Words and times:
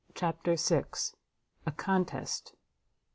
CHAPTER 0.15 0.55
vi. 0.55 0.81
A 1.67 1.71
CONTEST. 1.73 2.55